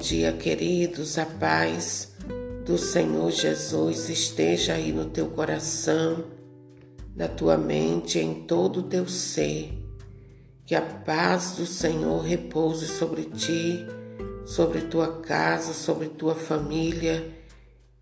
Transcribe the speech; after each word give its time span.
dia, 0.00 0.32
queridos. 0.32 1.18
A 1.18 1.26
paz 1.26 2.14
do 2.64 2.78
Senhor 2.78 3.30
Jesus 3.30 4.08
esteja 4.08 4.74
aí 4.74 4.92
no 4.92 5.04
teu 5.04 5.26
coração, 5.26 6.24
na 7.14 7.28
tua 7.28 7.58
mente, 7.58 8.18
em 8.18 8.46
todo 8.46 8.80
o 8.80 8.82
teu 8.84 9.06
ser. 9.06 9.72
Que 10.64 10.74
a 10.74 10.80
paz 10.80 11.52
do 11.52 11.66
Senhor 11.66 12.22
repouse 12.22 12.86
sobre 12.86 13.24
ti, 13.24 13.84
sobre 14.46 14.82
tua 14.82 15.20
casa, 15.20 15.74
sobre 15.74 16.08
tua 16.08 16.34
família 16.34 17.28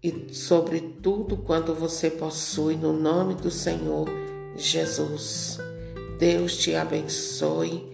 e 0.00 0.32
sobre 0.32 0.80
tudo 0.80 1.36
quanto 1.36 1.74
você 1.74 2.08
possui, 2.08 2.76
no 2.76 2.92
nome 2.92 3.34
do 3.34 3.50
Senhor 3.50 4.08
Jesus. 4.56 5.58
Deus 6.18 6.56
te 6.56 6.76
abençoe 6.76 7.92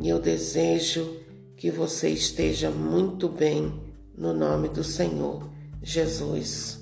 e 0.00 0.08
eu 0.08 0.18
desejo 0.18 1.21
que 1.62 1.70
você 1.70 2.08
esteja 2.08 2.72
muito 2.72 3.28
bem 3.28 3.72
no 4.18 4.32
nome 4.34 4.68
do 4.68 4.82
Senhor 4.82 5.48
Jesus. 5.80 6.80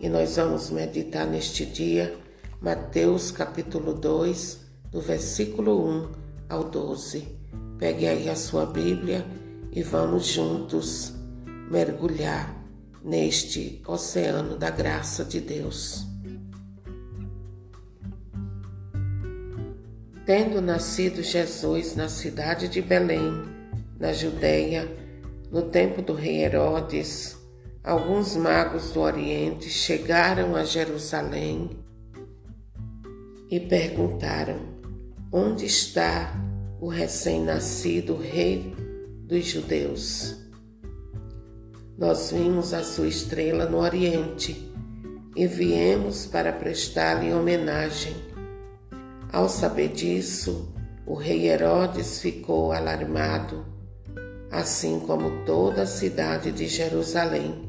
E 0.00 0.08
nós 0.08 0.34
vamos 0.34 0.70
meditar 0.70 1.24
neste 1.24 1.64
dia 1.64 2.18
Mateus 2.60 3.30
capítulo 3.30 3.94
2, 3.94 4.58
do 4.90 5.00
versículo 5.00 5.88
1 5.88 6.08
ao 6.48 6.64
12. 6.64 7.28
Pegue 7.78 8.08
aí 8.08 8.28
a 8.28 8.34
sua 8.34 8.66
Bíblia 8.66 9.24
e 9.70 9.84
vamos 9.84 10.26
juntos 10.26 11.12
mergulhar 11.70 12.60
neste 13.04 13.80
oceano 13.86 14.58
da 14.58 14.70
graça 14.70 15.24
de 15.24 15.40
Deus. 15.40 16.13
Tendo 20.26 20.62
nascido 20.62 21.22
Jesus 21.22 21.94
na 21.94 22.08
cidade 22.08 22.66
de 22.66 22.80
Belém, 22.80 23.44
na 24.00 24.10
Judéia, 24.14 24.90
no 25.50 25.62
tempo 25.62 26.00
do 26.00 26.14
rei 26.14 26.42
Herodes, 26.42 27.36
alguns 27.82 28.34
magos 28.34 28.90
do 28.92 29.00
Oriente 29.00 29.68
chegaram 29.68 30.56
a 30.56 30.64
Jerusalém 30.64 31.78
e 33.50 33.60
perguntaram: 33.60 34.60
Onde 35.30 35.66
está 35.66 36.34
o 36.80 36.88
recém-nascido 36.88 38.16
rei 38.16 38.74
dos 39.26 39.44
judeus? 39.44 40.36
Nós 41.98 42.30
vimos 42.32 42.72
a 42.72 42.82
sua 42.82 43.08
estrela 43.08 43.66
no 43.66 43.76
Oriente 43.76 44.72
e 45.36 45.46
viemos 45.46 46.24
para 46.24 46.50
prestar-lhe 46.50 47.30
homenagem. 47.30 48.33
Ao 49.34 49.48
saber 49.48 49.88
disso, 49.88 50.72
o 51.04 51.14
rei 51.14 51.48
Herodes 51.48 52.20
ficou 52.20 52.70
alarmado, 52.70 53.66
assim 54.48 55.00
como 55.00 55.44
toda 55.44 55.82
a 55.82 55.86
cidade 55.86 56.52
de 56.52 56.68
Jerusalém. 56.68 57.68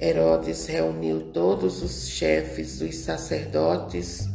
Herodes 0.00 0.64
reuniu 0.64 1.32
todos 1.34 1.82
os 1.82 2.08
chefes 2.08 2.78
dos 2.78 2.96
sacerdotes 2.96 4.26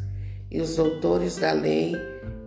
e 0.52 0.62
os 0.62 0.76
doutores 0.76 1.38
da 1.38 1.52
lei 1.52 1.96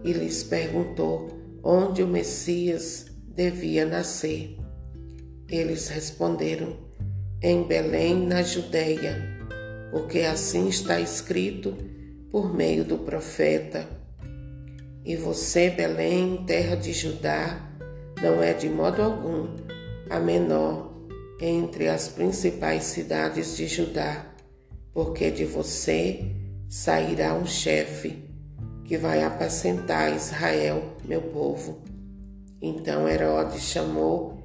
e 0.04 0.12
lhes 0.12 0.44
perguntou 0.44 1.36
onde 1.60 2.00
o 2.00 2.06
Messias 2.06 3.06
devia 3.34 3.84
nascer. 3.84 4.56
Eles 5.48 5.88
responderam: 5.88 6.76
Em 7.42 7.64
Belém, 7.64 8.24
na 8.28 8.44
Judéia, 8.44 9.20
porque 9.90 10.20
assim 10.20 10.68
está 10.68 11.00
escrito 11.00 11.87
por 12.30 12.54
meio 12.54 12.84
do 12.84 12.98
profeta. 12.98 13.86
E 15.04 15.16
você, 15.16 15.70
Belém, 15.70 16.44
terra 16.46 16.76
de 16.76 16.92
Judá, 16.92 17.60
não 18.22 18.42
é 18.42 18.52
de 18.52 18.68
modo 18.68 19.02
algum 19.02 19.48
a 20.10 20.18
menor 20.18 20.92
entre 21.40 21.88
as 21.88 22.08
principais 22.08 22.84
cidades 22.84 23.56
de 23.56 23.66
Judá, 23.66 24.26
porque 24.92 25.30
de 25.30 25.44
você 25.44 26.34
sairá 26.68 27.34
um 27.34 27.46
chefe 27.46 28.24
que 28.84 28.96
vai 28.96 29.22
apacentar 29.22 30.14
Israel, 30.14 30.96
meu 31.04 31.22
povo. 31.22 31.80
Então 32.60 33.08
Herodes 33.08 33.62
chamou 33.62 34.38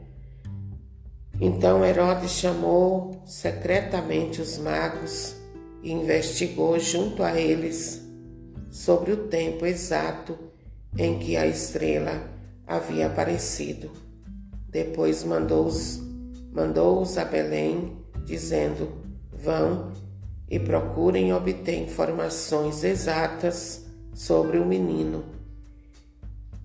então 1.41 1.83
Herodes 1.83 2.31
chamou 2.31 3.21
secretamente 3.25 4.39
os 4.39 4.57
magos 4.59 5.35
e 5.83 5.91
investigou 5.91 6.79
junto 6.79 7.21
a 7.21 7.39
eles 7.39 8.01
sobre 8.71 9.11
o 9.11 9.27
tempo 9.27 9.65
exato 9.65 10.35
em 10.97 11.19
que 11.19 11.37
a 11.37 11.45
estrela 11.45 12.27
havia 12.65 13.05
aparecido. 13.07 13.91
Depois 14.69 15.23
mandou-os 15.23 16.01
mandou 16.51 17.03
a 17.17 17.25
Belém, 17.25 17.97
dizendo: 18.25 18.89
Vão 19.31 19.91
e 20.49 20.59
procurem 20.59 21.33
obter 21.33 21.75
informações 21.75 22.83
exatas 22.83 23.85
sobre 24.13 24.57
o 24.57 24.65
menino 24.65 25.23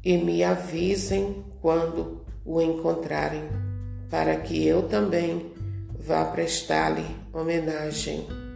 e 0.04 0.16
me 0.16 0.44
avisem 0.44 1.44
quando 1.60 2.24
o 2.44 2.60
encontrarem, 2.60 3.44
para 4.08 4.36
que 4.36 4.66
eu 4.66 4.88
também 4.88 5.52
vá 5.98 6.24
prestar-lhe 6.24 7.04
homenagem. 7.32 8.47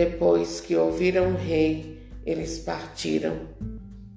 Depois 0.00 0.62
que 0.62 0.74
ouviram 0.74 1.32
o 1.32 1.36
rei, 1.36 1.98
eles 2.24 2.58
partiram, 2.60 3.36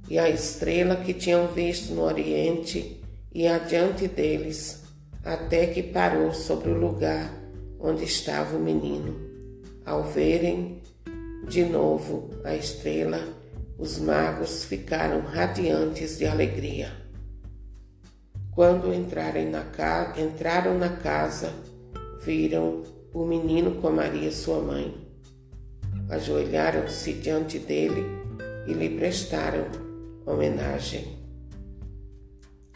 e 0.10 0.18
a 0.18 0.30
estrela 0.30 0.96
que 0.96 1.14
tinham 1.14 1.48
visto 1.48 1.94
no 1.94 2.04
oriente 2.04 3.04
ia 3.34 3.58
adiante 3.58 4.08
deles, 4.08 4.82
até 5.26 5.68
que 5.68 5.84
parou 5.84 6.34
sobre 6.34 6.70
o 6.70 6.78
lugar 6.78 7.38
onde 7.82 8.06
estava 8.06 8.56
o 8.56 8.62
menino. 8.62 9.14
Ao 9.86 10.06
verem 10.06 10.82
de 11.50 11.66
novo 11.66 12.30
a 12.46 12.56
estrela, 12.56 13.20
os 13.78 14.00
magos 14.00 14.64
ficaram 14.64 15.20
radiantes 15.20 16.18
de 16.18 16.26
alegria. 16.26 16.94
Quando 18.56 18.94
na 19.50 19.66
entraram 20.18 20.78
na 20.78 20.96
casa, 20.96 21.52
viram 22.24 22.84
o 23.14 23.26
menino 23.26 23.82
com 23.82 23.92
Maria, 23.92 24.32
sua 24.32 24.62
mãe 24.62 25.03
ajoelharam-se 26.10 27.14
diante 27.14 27.60
dele 27.60 28.06
e 28.68 28.74
lhe 28.74 28.90
prestaram 28.98 29.66
homenagem. 30.26 31.18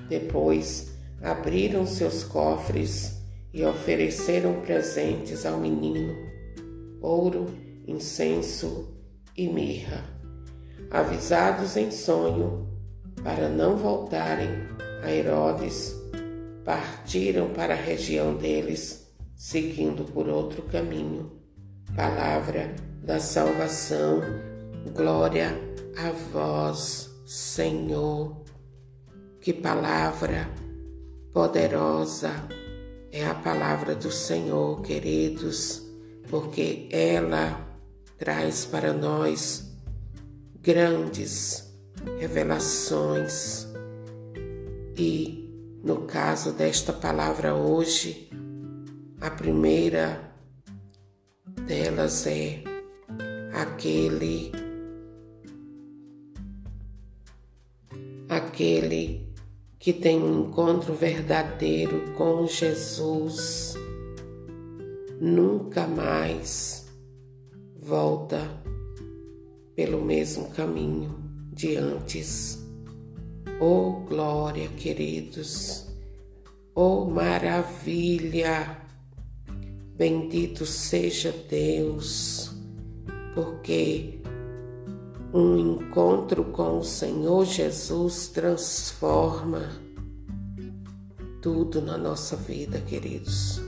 Depois 0.09 0.93
abriram 1.21 1.85
seus 1.85 2.23
cofres 2.23 3.21
e 3.53 3.63
ofereceram 3.63 4.61
presentes 4.61 5.45
ao 5.45 5.59
menino: 5.59 6.15
ouro, 7.01 7.47
incenso 7.87 8.93
e 9.35 9.47
mirra. 9.47 10.03
Avisados 10.89 11.75
em 11.75 11.91
sonho 11.91 12.67
para 13.23 13.49
não 13.49 13.75
voltarem 13.75 14.49
a 15.03 15.11
Herodes, 15.11 15.95
partiram 16.63 17.49
para 17.49 17.73
a 17.73 17.77
região 17.77 18.35
deles, 18.35 19.07
seguindo 19.35 20.05
por 20.05 20.27
outro 20.29 20.61
caminho. 20.63 21.31
Palavra 21.95 22.73
da 23.07 23.21
salvação. 23.21 24.21
Glória 24.93 25.57
a 25.97 26.11
vós, 26.11 27.09
Senhor. 27.25 28.43
Que 29.39 29.53
palavra 29.53 30.49
poderosa 31.31 32.31
é 33.09 33.25
a 33.25 33.33
palavra 33.33 33.95
do 33.95 34.11
Senhor, 34.11 34.81
queridos, 34.81 35.81
porque 36.29 36.89
ela 36.91 37.65
traz 38.17 38.65
para 38.65 38.91
nós 38.91 39.71
grandes 40.61 41.73
revelações. 42.19 43.65
E 44.97 45.49
no 45.81 46.01
caso 46.01 46.51
desta 46.51 46.91
palavra 46.91 47.55
hoje, 47.55 48.29
a 49.21 49.29
primeira 49.29 50.19
delas 51.65 52.27
é 52.27 52.66
aquele 53.53 54.51
aquele 58.27 59.27
que 59.79 59.93
tem 59.93 60.21
um 60.21 60.47
encontro 60.47 60.93
verdadeiro 60.93 62.13
com 62.15 62.45
Jesus 62.47 63.75
nunca 65.19 65.87
mais 65.87 66.85
volta 67.75 68.41
pelo 69.75 70.03
mesmo 70.03 70.49
caminho 70.49 71.15
de 71.53 71.75
antes. 71.77 72.59
Oh 73.59 74.01
glória, 74.07 74.67
queridos! 74.69 75.87
Oh 76.75 77.05
maravilha! 77.05 78.77
Bendito 79.95 80.65
seja 80.65 81.33
Deus 81.49 82.56
porque 83.37 84.19
um 85.31 85.59
encontro 85.59 86.45
com 86.45 86.79
o 86.79 86.83
Senhor 86.83 87.45
Jesus 87.45 88.29
transforma, 88.29 89.79
tudo 91.39 91.79
na 91.79 91.99
nossa 91.99 92.35
vida, 92.35 92.79
queridos. 92.79 93.61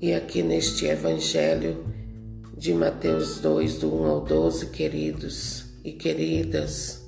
E 0.00 0.14
aqui 0.14 0.44
neste 0.44 0.86
Evangelho 0.86 1.84
de 2.56 2.72
Mateus 2.72 3.40
2, 3.40 3.78
do 3.78 3.92
1 3.92 4.06
ao 4.06 4.20
12, 4.20 4.66
queridos 4.66 5.64
e 5.82 5.90
queridas 5.90 7.02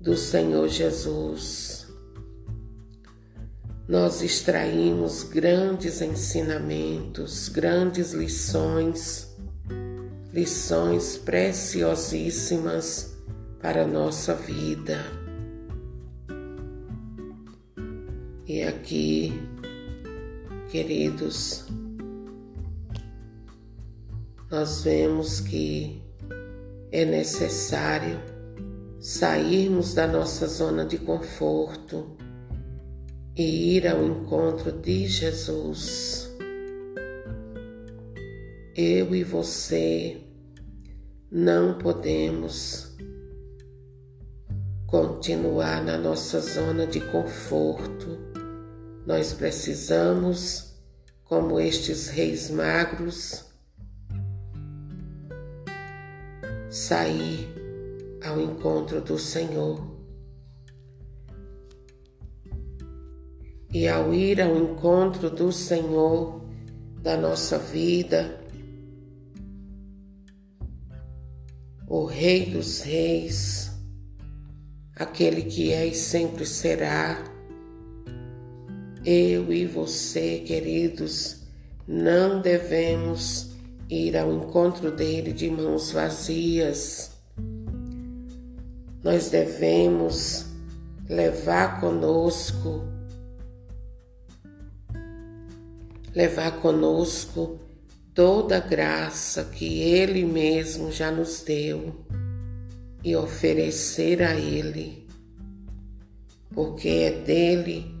do 0.00 0.16
Senhor 0.16 0.68
Jesus, 0.68 1.88
nós 3.88 4.22
extraímos 4.22 5.24
grandes 5.24 6.00
ensinamentos, 6.00 7.48
grandes 7.48 8.12
lições, 8.12 9.27
lições 10.38 11.16
preciosíssimas 11.16 13.12
para 13.60 13.82
a 13.82 13.86
nossa 13.86 14.34
vida. 14.34 15.04
E 18.46 18.62
aqui, 18.62 19.32
queridos, 20.70 21.66
nós 24.48 24.84
vemos 24.84 25.40
que 25.40 26.00
é 26.92 27.04
necessário 27.04 28.20
sairmos 29.00 29.92
da 29.92 30.06
nossa 30.06 30.46
zona 30.46 30.84
de 30.84 30.98
conforto 30.98 32.16
e 33.36 33.76
ir 33.76 33.88
ao 33.88 34.04
encontro 34.04 34.70
de 34.70 35.08
Jesus. 35.08 36.32
Eu 38.76 39.12
e 39.16 39.24
você 39.24 40.27
não 41.30 41.76
podemos 41.76 42.96
continuar 44.86 45.84
na 45.84 45.98
nossa 45.98 46.40
zona 46.40 46.86
de 46.86 47.00
conforto. 47.00 48.18
Nós 49.06 49.34
precisamos, 49.34 50.74
como 51.24 51.60
estes 51.60 52.08
reis 52.08 52.50
magros, 52.50 53.44
sair 56.70 57.46
ao 58.24 58.40
encontro 58.40 59.02
do 59.02 59.18
Senhor. 59.18 59.98
E 63.70 63.86
ao 63.86 64.14
ir 64.14 64.40
ao 64.40 64.56
encontro 64.56 65.28
do 65.28 65.52
Senhor 65.52 66.42
da 67.02 67.18
nossa 67.18 67.58
vida, 67.58 68.47
o 71.88 72.04
Rei 72.04 72.44
dos 72.44 72.82
Reis, 72.82 73.70
aquele 74.94 75.42
que 75.42 75.72
é 75.72 75.86
e 75.86 75.94
sempre 75.94 76.44
será, 76.44 77.24
eu 79.06 79.50
e 79.50 79.64
você, 79.64 80.40
queridos, 80.40 81.44
não 81.86 82.42
devemos 82.42 83.52
ir 83.88 84.18
ao 84.18 84.30
encontro 84.34 84.90
dele 84.90 85.32
de 85.32 85.50
mãos 85.50 85.90
vazias. 85.90 87.12
Nós 89.02 89.30
devemos 89.30 90.44
levar 91.08 91.80
conosco, 91.80 92.84
levar 96.14 96.60
conosco 96.60 97.58
toda 98.18 98.56
a 98.56 98.60
graça 98.60 99.44
que 99.44 99.80
ele 99.80 100.24
mesmo 100.24 100.90
já 100.90 101.08
nos 101.08 101.40
deu 101.40 102.04
e 103.04 103.14
oferecer 103.14 104.20
a 104.24 104.34
ele, 104.34 105.06
porque 106.50 106.88
é 106.88 107.12
dele 107.12 107.94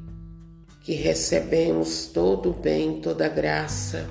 que 0.80 0.94
recebemos 0.94 2.06
todo 2.06 2.50
o 2.50 2.52
bem, 2.52 3.00
toda 3.00 3.26
a 3.26 3.28
graça. 3.28 4.08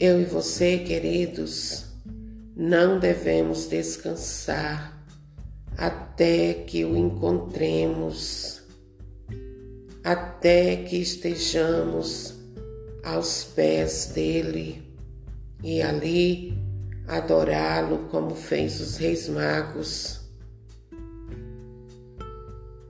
Eu 0.00 0.20
e 0.20 0.24
você, 0.24 0.78
queridos, 0.78 1.84
não 2.56 2.98
devemos 2.98 3.68
descansar 3.68 5.06
até 5.76 6.52
que 6.52 6.84
o 6.84 6.96
encontremos, 6.96 8.60
até 10.02 10.74
que 10.74 10.96
estejamos 10.96 12.37
aos 13.08 13.42
pés 13.42 14.12
dele 14.14 14.82
e 15.64 15.80
ali 15.80 16.58
adorá-lo 17.06 18.08
como 18.10 18.34
fez 18.34 18.80
os 18.80 18.98
reis 18.98 19.28
magos. 19.28 20.20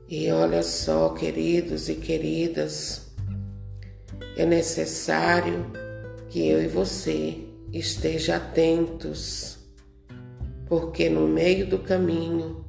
E 0.08 0.30
olha 0.32 0.62
só, 0.62 1.10
queridos 1.10 1.88
e 1.88 1.94
queridas, 1.94 3.06
é 4.36 4.44
necessário 4.44 5.70
que 6.28 6.48
eu 6.48 6.62
e 6.62 6.66
você 6.66 7.44
esteja 7.72 8.36
atentos, 8.36 9.58
porque 10.66 11.08
no 11.08 11.28
meio 11.28 11.66
do 11.66 11.78
caminho 11.78 12.64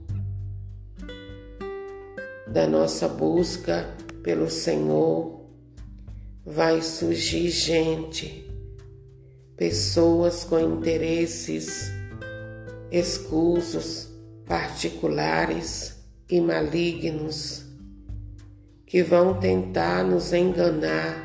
da 2.47 2.67
nossa 2.67 3.07
busca 3.07 3.95
pelo 4.21 4.49
Senhor 4.49 5.38
vai 6.51 6.81
surgir 6.81 7.51
gente, 7.51 8.43
pessoas 9.55 10.43
com 10.43 10.59
interesses 10.59 11.91
escusos, 12.91 14.09
particulares 14.47 15.97
e 16.27 16.41
malignos 16.41 17.65
que 18.83 19.03
vão 19.03 19.39
tentar 19.39 20.03
nos 20.03 20.33
enganar, 20.33 21.23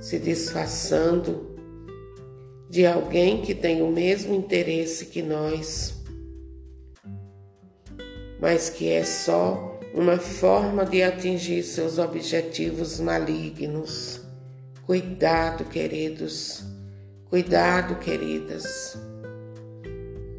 se 0.00 0.18
disfarçando 0.18 1.54
de 2.70 2.86
alguém 2.86 3.42
que 3.42 3.54
tem 3.54 3.82
o 3.82 3.92
mesmo 3.92 4.34
interesse 4.34 5.04
que 5.04 5.20
nós, 5.20 6.02
mas 8.40 8.70
que 8.70 8.88
é 8.88 9.04
só 9.04 9.78
uma 9.92 10.16
forma 10.16 10.86
de 10.86 11.02
atingir 11.02 11.62
seus 11.62 11.98
objetivos 11.98 12.98
malignos. 12.98 14.25
Cuidado, 14.86 15.64
queridos, 15.64 16.62
cuidado, 17.28 17.96
queridas. 17.96 18.96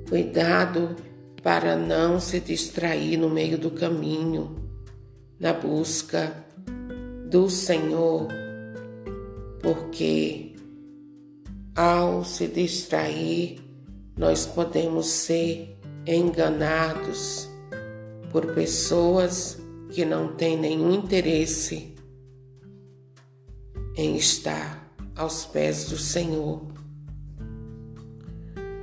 Cuidado 0.08 0.96
para 1.44 1.75
não 1.75 2.18
se 2.18 2.39
distrair 2.39 3.18
no 3.18 3.30
meio 3.30 3.58
do 3.58 3.70
caminho, 3.70 4.56
na 5.38 5.51
busca 5.51 6.34
do 7.30 7.50
Senhor, 7.50 8.30
porque 9.62 10.56
ao 11.75 12.24
se 12.24 12.48
distrair, 12.48 13.60
nós 14.16 14.46
podemos 14.46 15.08
ser 15.08 15.77
enganados 16.06 17.50
por 18.32 18.54
pessoas 18.54 19.58
que 19.89 20.06
não 20.06 20.30
têm 20.36 20.58
nenhum 20.58 20.94
interesse 20.94 21.97
em 23.98 24.16
estar 24.16 24.88
aos 25.16 25.46
pés 25.46 25.86
do 25.86 25.98
Senhor. 25.98 26.62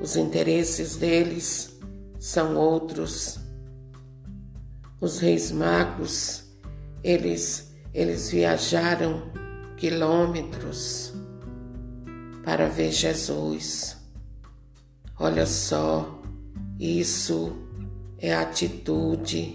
Os 0.02 0.16
interesses 0.16 0.96
deles 0.96 1.78
são 2.18 2.56
outros. 2.56 3.38
Os 5.00 5.20
reis 5.20 5.52
magos, 5.52 6.44
eles, 7.02 7.72
eles 7.94 8.30
viajaram 8.30 9.30
quilômetros 9.76 11.14
para 12.44 12.68
ver 12.68 12.90
Jesus. 12.90 13.96
Olha 15.18 15.46
só, 15.46 16.20
isso 16.78 17.56
é 18.18 18.34
atitude, 18.34 19.54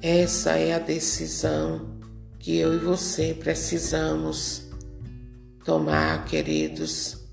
essa 0.00 0.52
é 0.56 0.74
a 0.74 0.78
decisão 0.80 1.91
que 2.42 2.58
eu 2.58 2.74
e 2.74 2.78
você 2.78 3.32
precisamos 3.32 4.68
tomar, 5.64 6.24
queridos. 6.24 7.24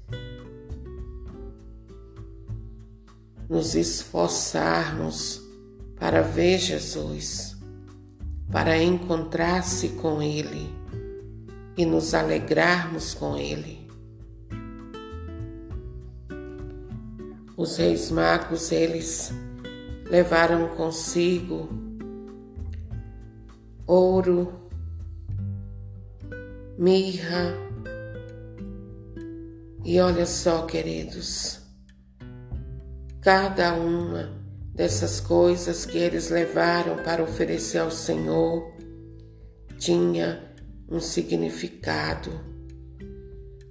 Nos 3.49 3.73
esforçarmos 3.73 5.41
para 5.95 6.21
ver 6.21 6.59
Jesus, 6.59 7.57
para 8.51 8.77
encontrar-se 8.77 9.89
com 9.89 10.21
Ele 10.21 10.71
e 11.75 11.87
nos 11.87 12.13
alegrarmos 12.13 13.15
com 13.15 13.35
Ele. 13.35 13.89
Os 17.57 17.77
reis 17.77 18.11
magos, 18.11 18.71
eles 18.71 19.33
levaram 20.07 20.67
consigo 20.75 21.67
ouro, 23.87 24.68
mirra, 26.79 27.53
e 29.83 29.99
olha 29.99 30.25
só, 30.25 30.65
queridos, 30.65 31.59
cada 33.19 33.73
uma 33.73 34.31
dessas 34.73 35.19
coisas 35.19 35.85
que 35.85 35.97
eles 35.97 36.29
levaram 36.29 37.03
para 37.03 37.21
oferecer 37.21 37.79
ao 37.79 37.91
Senhor 37.91 38.73
tinha 39.77 40.41
um 40.89 41.01
significado. 41.01 42.31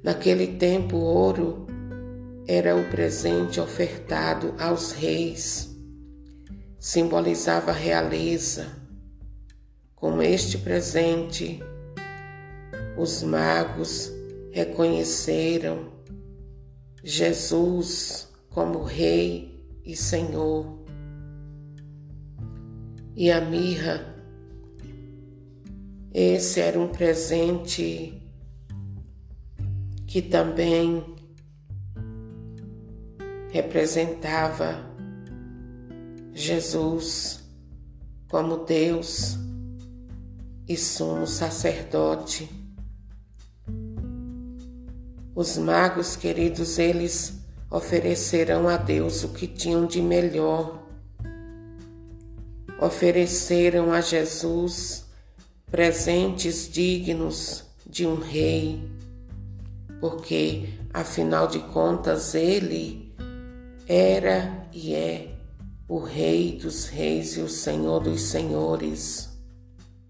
Naquele 0.04 0.58
tempo, 0.58 0.98
o 0.98 1.02
ouro 1.02 1.66
era 2.46 2.76
o 2.76 2.90
presente 2.90 3.58
ofertado 3.58 4.54
aos 4.58 4.92
reis, 4.92 5.74
simbolizava 6.78 7.70
a 7.70 7.74
realeza. 7.74 8.66
Com 9.94 10.20
este 10.22 10.58
presente, 10.58 11.60
os 12.98 13.22
magos 13.22 14.12
reconheceram 14.50 15.92
Jesus 17.04 18.28
como 18.50 18.82
Rei 18.82 19.64
e 19.84 19.94
Senhor. 19.94 20.84
E 23.14 23.30
a 23.30 23.40
mirra, 23.40 24.14
esse 26.12 26.60
era 26.60 26.78
um 26.78 26.88
presente 26.88 28.20
que 30.06 30.20
também 30.20 31.04
representava 33.50 34.84
Jesus 36.34 37.44
como 38.28 38.64
Deus 38.64 39.38
e 40.68 40.76
sumo 40.76 41.26
sacerdote. 41.26 42.57
Os 45.38 45.56
magos 45.56 46.16
queridos, 46.16 46.80
eles 46.80 47.34
ofereceram 47.70 48.68
a 48.68 48.76
Deus 48.76 49.22
o 49.22 49.28
que 49.28 49.46
tinham 49.46 49.86
de 49.86 50.02
melhor. 50.02 50.82
Ofereceram 52.80 53.92
a 53.92 54.00
Jesus 54.00 55.04
presentes 55.70 56.68
dignos 56.68 57.62
de 57.86 58.04
um 58.04 58.16
rei, 58.16 58.82
porque 60.00 60.70
afinal 60.92 61.46
de 61.46 61.60
contas 61.60 62.34
ele 62.34 63.14
era 63.86 64.66
e 64.72 64.92
é 64.92 65.36
o 65.86 66.00
Rei 66.00 66.58
dos 66.60 66.86
Reis 66.86 67.36
e 67.36 67.40
o 67.42 67.48
Senhor 67.48 68.00
dos 68.00 68.22
Senhores. 68.22 69.28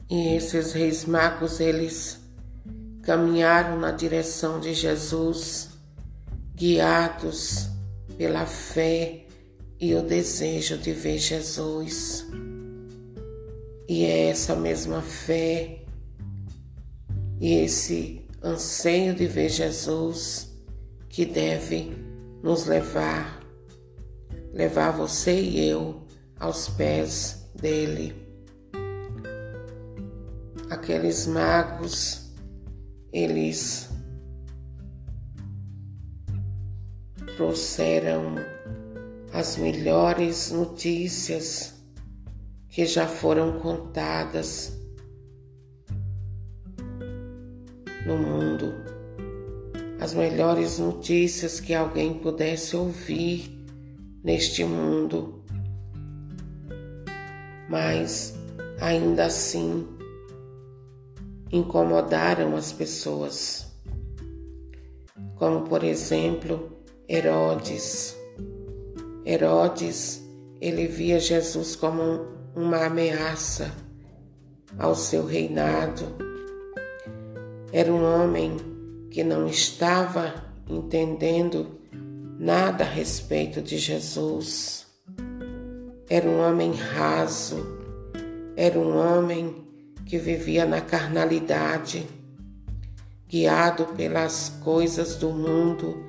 E 0.09 0.35
esses 0.35 0.73
reis 0.73 1.05
magos, 1.05 1.61
eles 1.61 2.19
caminharam 3.09 3.81
na 3.81 3.91
direção 3.91 4.61
de 4.61 4.75
Jesus, 4.75 5.71
guiados 6.55 7.71
pela 8.19 8.45
fé 8.45 9.25
e 9.81 9.95
o 9.95 10.03
desejo 10.03 10.77
de 10.77 10.93
ver 10.93 11.17
Jesus. 11.17 12.27
E 13.89 14.05
é 14.05 14.29
essa 14.29 14.55
mesma 14.55 15.01
fé 15.01 15.85
e 17.41 17.55
esse 17.55 18.29
anseio 18.45 19.15
de 19.15 19.27
ver 19.27 19.49
Jesus 19.49 20.51
que 21.09 21.25
deve 21.25 21.91
nos 22.43 22.67
levar, 22.67 23.43
levar 24.53 24.91
você 24.91 25.41
e 25.41 25.67
eu 25.67 26.03
aos 26.39 26.69
pés 26.69 27.49
dele. 27.55 28.15
Aqueles 30.69 31.27
magos 31.27 32.28
eles 33.13 33.89
trouxeram 37.37 38.37
as 39.33 39.57
melhores 39.57 40.51
notícias 40.51 41.75
que 42.69 42.85
já 42.87 43.07
foram 43.07 43.61
contadas 43.61 44.73
no 48.07 48.17
mundo, 48.17 48.75
as 50.01 50.15
melhores 50.15 50.79
notícias 50.79 51.61
que 51.61 51.75
alguém 51.75 52.15
pudesse 52.15 52.77
ouvir 52.77 53.51
neste 54.25 54.65
mundo. 54.65 55.45
Mas 57.69 58.35
ainda 58.81 59.27
assim, 59.27 59.87
incomodaram 61.51 62.57
as 62.57 62.73
pessoas, 62.73 63.67
como 65.37 65.63
por 65.63 65.83
exemplo 65.83 66.71
Herodes. 67.09 68.17
Herodes, 69.25 70.23
ele 70.61 70.87
via 70.87 71.19
Jesus 71.19 71.77
como 71.77 72.27
uma 72.55 72.85
ameaça 72.87 73.73
ao 74.79 74.95
seu 74.95 75.25
reinado. 75.25 76.05
Era 77.73 77.93
um 77.93 78.03
homem 78.03 78.57
que 79.11 79.23
não 79.23 79.47
estava 79.47 80.35
entendendo 80.69 81.79
nada 82.39 82.85
a 82.85 82.87
respeito 82.87 83.61
de 83.61 83.79
Jesus. 83.79 84.87
Era 86.09 86.29
um 86.29 86.41
homem 86.41 86.73
raso, 86.73 87.67
era 88.57 88.79
um 88.79 88.97
homem 88.97 89.68
que 90.09 90.17
vivia 90.17 90.65
na 90.65 90.81
carnalidade, 90.81 92.09
guiado 93.29 93.85
pelas 93.89 94.49
coisas 94.65 95.17
do 95.17 95.29
mundo 95.29 96.03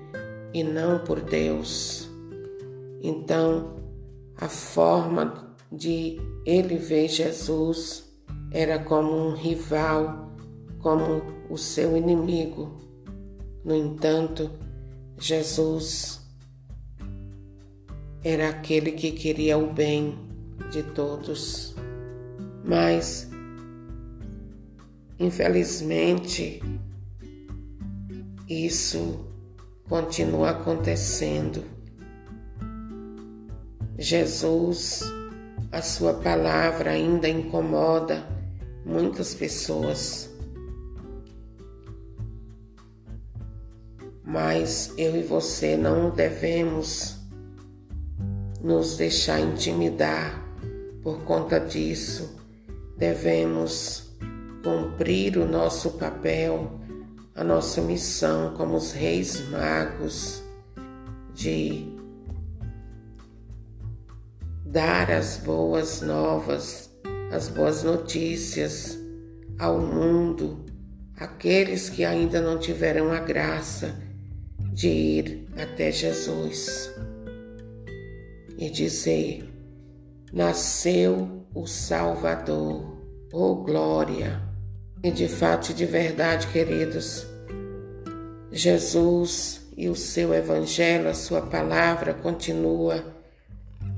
e 0.54 0.64
não 0.64 1.00
por 1.00 1.20
Deus. 1.20 2.10
Então, 3.04 3.76
a 4.38 4.48
forma 4.48 5.54
de 5.70 6.18
ele 6.46 6.78
ver 6.78 7.10
Jesus 7.10 8.10
era 8.54 8.80
como 8.80 9.12
um 9.12 9.34
rival, 9.34 10.34
como 10.80 11.22
o 11.50 11.58
seu 11.58 11.98
inimigo. 11.98 12.80
No 13.66 13.76
entanto, 13.76 14.50
Jesus 15.18 16.22
era 18.24 18.48
aquele 18.48 18.94
que 18.94 19.12
queria 19.12 19.58
o 19.58 19.74
bem 19.74 20.18
de 20.72 20.84
todos. 20.84 21.76
Mas 22.64 23.29
Infelizmente, 25.20 26.62
isso 28.48 29.28
continua 29.90 30.52
acontecendo. 30.52 31.64
Jesus, 33.98 35.04
a 35.72 35.82
sua 35.82 36.14
palavra 36.14 36.92
ainda 36.92 37.28
incomoda 37.28 38.26
muitas 38.86 39.36
pessoas. 39.36 40.30
Mas 44.24 44.94
eu 44.98 45.18
e 45.18 45.24
você 45.24 45.76
não 45.76 46.12
devemos 46.12 47.18
nos 48.62 48.96
deixar 48.96 49.42
intimidar 49.42 50.46
por 51.02 51.24
conta 51.24 51.60
disso. 51.60 52.40
Devemos 52.98 54.09
cumprir 54.64 55.38
o 55.38 55.48
nosso 55.48 55.92
papel, 55.92 56.80
a 57.36 57.44
nossa 57.44 57.82
missão 57.82 58.54
como 58.56 58.76
os 58.76 58.92
reis 58.92 59.50
magos 59.50 60.44
de 61.34 61.86
dar 64.66 65.10
as 65.10 65.38
boas 65.38 66.02
novas, 66.02 66.90
as 67.32 67.48
boas 67.48 67.84
notícias 67.84 69.00
ao 69.58 69.80
mundo, 69.80 70.66
aqueles 71.18 71.90
que 71.90 72.04
ainda 72.04 72.42
não 72.42 72.60
tiveram 72.60 73.12
a 73.12 73.20
graça 73.20 73.96
de 74.74 74.88
ir 74.88 75.48
até 75.58 75.92
Jesus 75.92 76.94
e 78.58 78.70
dizer: 78.70 79.50
Nasceu 80.32 81.46
o 81.56 81.66
Salvador, 81.66 82.98
oh 83.32 83.56
glória! 83.56 84.49
E 85.02 85.12
de 85.12 85.30
fato 85.30 85.72
e 85.72 85.74
de 85.74 85.86
verdade, 85.86 86.48
queridos, 86.48 87.26
Jesus 88.52 89.62
e 89.78 89.88
o 89.88 89.96
seu 89.96 90.34
evangelho, 90.34 91.08
a 91.08 91.14
sua 91.14 91.42
palavra 91.42 92.14
continua 92.14 93.02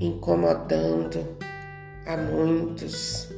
incomodando 0.00 1.36
a 2.06 2.16
muitos, 2.16 3.28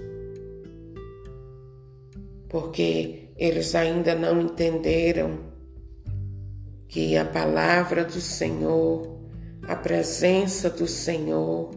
porque 2.51 3.31
eles 3.39 3.75
ainda 3.75 4.15
não 4.15 4.43
entenderam 4.43 5.39
que 6.87 7.17
a 7.17 7.25
palavra 7.25 8.05
do 8.05 8.21
Senhor, 8.21 9.21
a 9.67 9.75
presença 9.75 10.69
do 10.69 10.87
Senhor, 10.87 11.75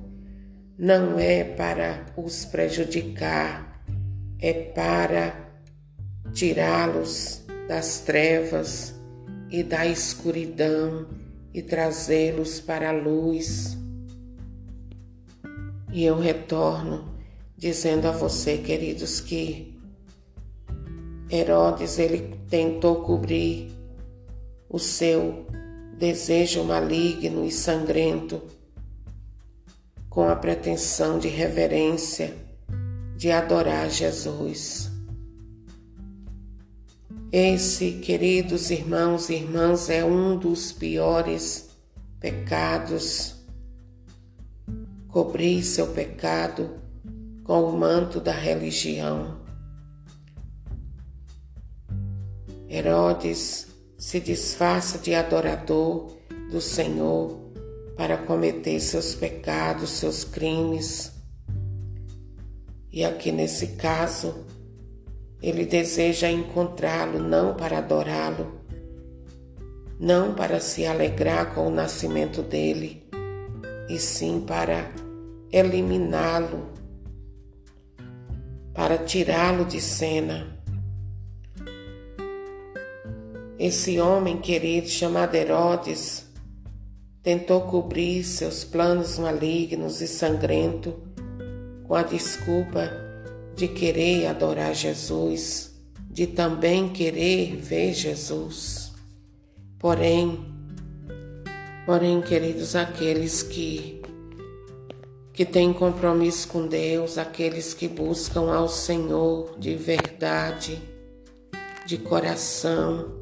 não 0.77 1.17
é 1.17 1.45
para 1.45 2.07
os 2.17 2.43
prejudicar, 2.43 3.81
é 4.37 4.51
para 4.51 5.46
tirá-los 6.33 7.43
das 7.67 7.99
trevas 7.99 8.95
e 9.49 9.63
da 9.63 9.85
escuridão 9.85 11.07
e 11.53 11.61
trazê-los 11.61 12.59
para 12.59 12.89
a 12.89 12.93
luz. 12.93 13.77
E 15.91 16.03
eu 16.03 16.19
retorno 16.19 17.15
dizendo 17.57 18.07
a 18.07 18.11
você, 18.11 18.57
queridos, 18.57 19.19
que 19.19 19.75
Herodes 21.29 21.97
ele 21.97 22.39
tentou 22.49 23.03
cobrir 23.03 23.71
o 24.69 24.77
seu 24.77 25.47
desejo 25.97 26.63
maligno 26.63 27.43
e 27.43 27.51
sangrento 27.51 28.41
com 30.09 30.29
a 30.29 30.35
pretensão 30.35 31.17
de 31.17 31.27
reverência 31.27 32.33
de 33.15 33.31
adorar 33.31 33.89
Jesus. 33.89 34.86
Esse, 37.31 37.91
queridos 37.99 38.71
irmãos 38.71 39.29
e 39.29 39.33
irmãs, 39.33 39.89
é 39.89 40.03
um 40.03 40.37
dos 40.37 40.71
piores 40.71 41.69
pecados. 42.21 43.35
Cobrir 45.09 45.61
seu 45.61 45.87
pecado 45.87 46.79
com 47.43 47.63
o 47.63 47.77
manto 47.77 48.21
da 48.21 48.31
religião. 48.31 49.41
Herodes 52.69 53.67
se 53.97 54.21
disfarça 54.21 54.97
de 54.97 55.13
adorador 55.13 56.13
do 56.49 56.61
Senhor 56.61 57.37
para 57.97 58.17
cometer 58.17 58.79
seus 58.79 59.15
pecados, 59.15 59.89
seus 59.89 60.23
crimes. 60.23 61.11
E 62.89 63.03
aqui 63.03 63.33
nesse 63.33 63.67
caso, 63.75 64.45
ele 65.41 65.65
deseja 65.65 66.29
encontrá-lo 66.29 67.19
não 67.19 67.53
para 67.53 67.77
adorá-lo, 67.77 68.59
não 69.99 70.33
para 70.33 70.59
se 70.59 70.85
alegrar 70.85 71.53
com 71.53 71.67
o 71.67 71.71
nascimento 71.71 72.41
dele, 72.41 73.03
e 73.89 73.99
sim 73.99 74.43
para 74.45 74.91
eliminá-lo, 75.51 76.67
para 78.73 78.97
tirá-lo 78.97 79.65
de 79.65 79.79
cena. 79.79 80.57
Esse 83.59 83.99
homem 83.99 84.37
querido 84.37 84.87
chamado 84.87 85.35
Herodes 85.35 86.25
tentou 87.23 87.61
cobrir 87.61 88.23
seus 88.23 88.63
planos 88.63 89.17
malignos 89.17 89.99
e 90.01 90.07
sangrentos 90.07 90.93
com 91.87 91.95
a 91.95 92.03
desculpa 92.03 93.06
de 93.57 93.67
querer 93.67 94.27
adorar 94.27 94.75
Jesus, 94.75 95.71
de 96.11 96.27
também 96.27 96.89
querer 96.89 97.55
ver 97.55 97.91
Jesus. 97.91 98.93
Porém, 99.79 100.45
porém, 101.83 102.21
queridos, 102.21 102.75
aqueles 102.75 103.41
que 103.41 103.99
que 105.33 105.45
têm 105.45 105.71
compromisso 105.71 106.47
com 106.47 106.65
Deus, 106.67 107.19
aqueles 107.19 107.71
que 107.71 107.87
buscam 107.87 108.51
ao 108.51 108.67
Senhor 108.67 109.55
de 109.59 109.75
verdade, 109.75 110.81
de 111.85 111.95
coração, 111.99 113.13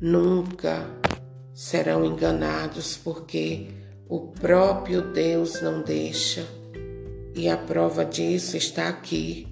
nunca 0.00 0.86
serão 1.52 2.06
enganados, 2.06 2.96
porque 2.96 3.68
o 4.08 4.28
próprio 4.28 5.12
Deus 5.12 5.60
não 5.60 5.82
deixa. 5.82 6.46
E 7.36 7.50
a 7.50 7.56
prova 7.58 8.02
disso 8.02 8.56
está 8.56 8.88
aqui. 8.88 9.46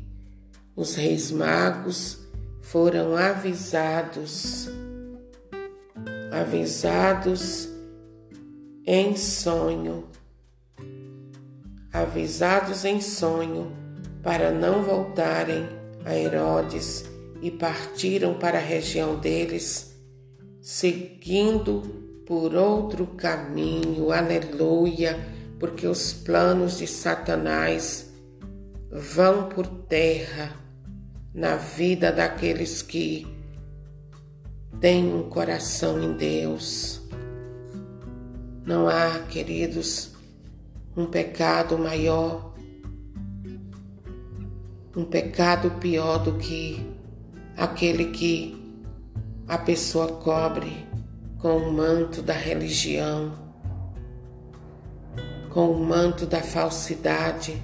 Os 0.74 0.94
reis 0.94 1.30
magos 1.30 2.18
foram 2.62 3.14
avisados, 3.14 4.70
avisados 6.32 7.68
em 8.86 9.14
sonho, 9.16 10.08
avisados 11.92 12.86
em 12.86 13.02
sonho 13.02 13.70
para 14.22 14.50
não 14.50 14.82
voltarem 14.82 15.68
a 16.06 16.16
Herodes 16.16 17.04
e 17.42 17.50
partiram 17.50 18.32
para 18.38 18.56
a 18.56 18.62
região 18.62 19.20
deles 19.20 19.94
seguindo 20.64 21.82
por 22.26 22.54
outro 22.54 23.06
caminho, 23.08 24.10
aleluia, 24.10 25.33
porque 25.64 25.86
os 25.86 26.12
planos 26.12 26.76
de 26.76 26.86
Satanás 26.86 28.12
vão 28.92 29.48
por 29.48 29.66
terra 29.66 30.52
na 31.32 31.56
vida 31.56 32.12
daqueles 32.12 32.82
que 32.82 33.26
têm 34.78 35.10
um 35.10 35.30
coração 35.30 36.02
em 36.02 36.18
Deus. 36.18 37.00
Não 38.66 38.86
há, 38.86 39.20
queridos, 39.20 40.10
um 40.94 41.06
pecado 41.06 41.78
maior, 41.78 42.54
um 44.94 45.06
pecado 45.06 45.70
pior 45.80 46.18
do 46.18 46.34
que 46.34 46.86
aquele 47.56 48.10
que 48.10 48.54
a 49.48 49.56
pessoa 49.56 50.08
cobre 50.08 50.86
com 51.38 51.56
o 51.56 51.72
manto 51.72 52.20
da 52.20 52.34
religião, 52.34 53.43
com 55.54 55.70
o 55.70 55.84
manto 55.84 56.26
da 56.26 56.42
falsidade. 56.42 57.62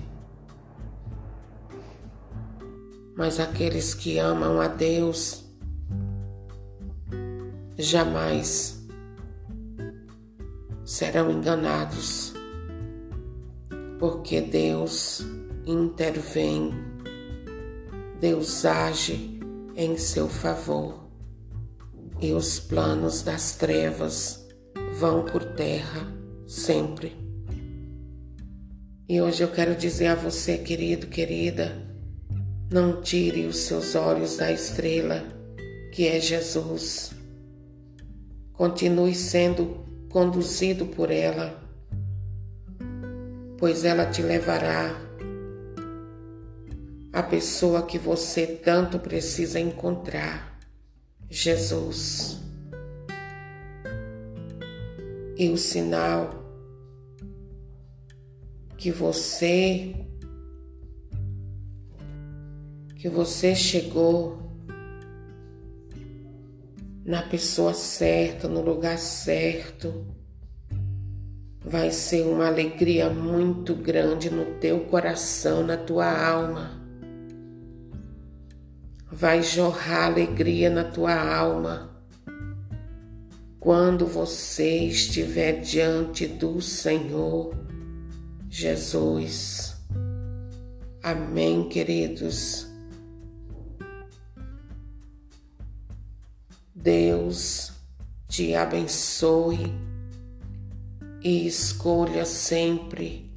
Mas 3.16 3.40
aqueles 3.40 3.94
que 3.94 4.16
amam 4.16 4.60
a 4.60 4.68
Deus 4.68 5.44
jamais 7.76 8.80
serão 10.84 11.32
enganados, 11.32 12.32
porque 13.98 14.40
Deus 14.40 15.26
intervém, 15.66 16.72
Deus 18.20 18.64
age 18.64 19.40
em 19.74 19.98
seu 19.98 20.28
favor 20.28 21.10
e 22.20 22.32
os 22.32 22.60
planos 22.60 23.22
das 23.22 23.56
trevas 23.56 24.46
vão 24.92 25.24
por 25.24 25.42
terra 25.42 26.06
sempre. 26.46 27.19
E 29.10 29.20
hoje 29.20 29.42
eu 29.42 29.48
quero 29.48 29.74
dizer 29.74 30.06
a 30.06 30.14
você, 30.14 30.56
querido, 30.56 31.08
querida, 31.08 31.76
não 32.70 33.02
tire 33.02 33.44
os 33.44 33.56
seus 33.56 33.96
olhos 33.96 34.36
da 34.36 34.52
estrela 34.52 35.24
que 35.92 36.06
é 36.06 36.20
Jesus. 36.20 37.10
Continue 38.52 39.12
sendo 39.12 39.84
conduzido 40.08 40.86
por 40.86 41.10
ela, 41.10 41.60
pois 43.58 43.84
ela 43.84 44.06
te 44.06 44.22
levará 44.22 44.94
à 47.12 47.20
pessoa 47.20 47.82
que 47.82 47.98
você 47.98 48.46
tanto 48.46 48.96
precisa 49.00 49.58
encontrar 49.58 50.56
Jesus. 51.28 52.38
E 55.36 55.48
o 55.48 55.56
sinal 55.56 56.39
que 58.80 58.90
você 58.90 59.94
que 62.96 63.10
você 63.10 63.54
chegou 63.54 64.38
na 67.04 67.20
pessoa 67.22 67.74
certa, 67.74 68.48
no 68.48 68.62
lugar 68.62 68.96
certo, 68.96 70.06
vai 71.62 71.90
ser 71.90 72.22
uma 72.22 72.46
alegria 72.46 73.10
muito 73.10 73.74
grande 73.74 74.30
no 74.30 74.46
teu 74.58 74.80
coração, 74.80 75.62
na 75.62 75.76
tua 75.76 76.10
alma. 76.10 76.80
Vai 79.12 79.42
jorrar 79.42 80.06
alegria 80.06 80.70
na 80.70 80.84
tua 80.84 81.14
alma. 81.14 81.90
Quando 83.58 84.06
você 84.06 84.84
estiver 84.86 85.60
diante 85.60 86.26
do 86.26 86.62
Senhor 86.62 87.59
Jesus. 88.50 89.76
Amém, 91.02 91.68
queridos. 91.68 92.66
Deus 96.74 97.72
te 98.28 98.54
abençoe 98.54 99.72
e 101.22 101.46
escolha 101.46 102.24
sempre 102.24 103.30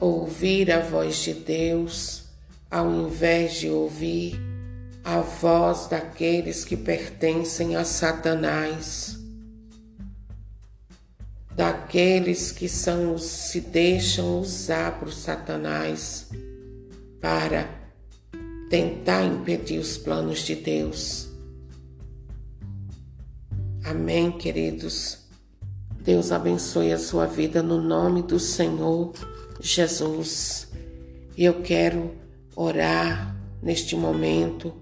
ouvir 0.00 0.72
a 0.72 0.80
voz 0.80 1.18
de 1.18 1.34
Deus 1.34 2.24
ao 2.70 2.90
invés 2.90 3.60
de 3.60 3.68
ouvir 3.68 4.40
a 5.04 5.20
voz 5.20 5.86
daqueles 5.86 6.64
que 6.64 6.76
pertencem 6.76 7.76
a 7.76 7.84
Satanás, 7.84 9.19
daqueles 11.60 12.50
que 12.50 12.66
são 12.66 13.18
se 13.18 13.60
deixam 13.60 14.40
usar 14.40 14.98
por 14.98 15.12
Satanás 15.12 16.26
para 17.20 17.68
tentar 18.70 19.24
impedir 19.24 19.78
os 19.78 19.98
planos 19.98 20.38
de 20.38 20.54
Deus. 20.54 21.28
Amém, 23.84 24.32
queridos. 24.32 25.18
Deus 26.02 26.32
abençoe 26.32 26.94
a 26.94 26.98
sua 26.98 27.26
vida 27.26 27.62
no 27.62 27.78
nome 27.78 28.22
do 28.22 28.40
Senhor 28.40 29.12
Jesus. 29.60 30.66
E 31.36 31.44
eu 31.44 31.60
quero 31.60 32.14
orar 32.56 33.36
neste 33.62 33.94
momento 33.94 34.74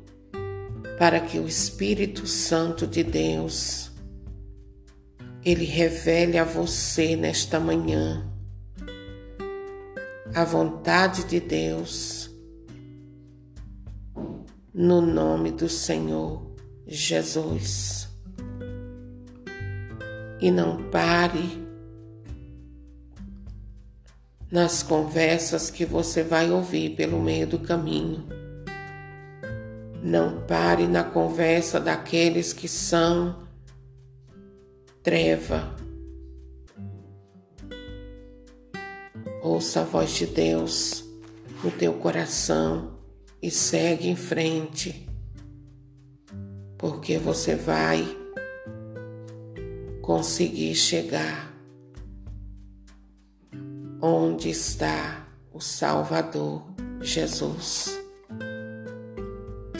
para 0.96 1.18
que 1.18 1.40
o 1.40 1.48
Espírito 1.48 2.24
Santo 2.24 2.86
de 2.86 3.02
Deus 3.02 3.90
ele 5.44 5.64
revele 5.64 6.38
a 6.38 6.44
você 6.44 7.16
nesta 7.16 7.60
manhã 7.60 8.28
a 10.34 10.44
vontade 10.44 11.24
de 11.24 11.40
Deus 11.40 12.30
no 14.74 15.00
nome 15.00 15.50
do 15.50 15.68
Senhor 15.68 16.54
Jesus. 16.86 18.08
E 20.40 20.50
não 20.50 20.88
pare 20.90 21.66
nas 24.50 24.82
conversas 24.82 25.70
que 25.70 25.84
você 25.84 26.22
vai 26.22 26.50
ouvir 26.50 26.90
pelo 26.90 27.20
meio 27.20 27.46
do 27.46 27.58
caminho. 27.58 28.24
Não 30.00 30.42
pare 30.42 30.86
na 30.86 31.02
conversa 31.02 31.80
daqueles 31.80 32.52
que 32.52 32.68
são 32.68 33.47
treva. 35.08 35.74
Ouça 39.42 39.80
a 39.80 39.84
voz 39.84 40.10
de 40.10 40.26
Deus 40.26 41.02
no 41.64 41.70
teu 41.70 41.94
coração 41.94 42.98
e 43.40 43.50
segue 43.50 44.06
em 44.06 44.16
frente, 44.16 45.08
porque 46.76 47.16
você 47.16 47.56
vai 47.56 48.06
conseguir 50.02 50.74
chegar 50.74 51.56
onde 54.02 54.50
está 54.50 55.26
o 55.50 55.58
Salvador 55.58 56.66
Jesus. 57.00 57.98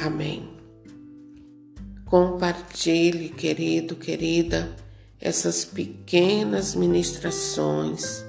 Amém. 0.01 0.57
Compartilhe, 2.07 3.29
querido, 3.29 3.95
querida, 3.95 4.75
essas 5.21 5.65
pequenas 5.65 6.75
ministrações 6.75 8.25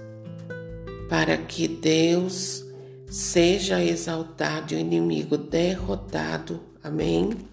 para 1.10 1.38
que 1.38 1.68
Deus 1.68 2.64
seja 3.08 3.84
exaltado 3.84 4.74
e 4.74 4.78
o 4.78 4.80
inimigo 4.80 5.38
derrotado. 5.38 6.60
Amém. 6.84 7.49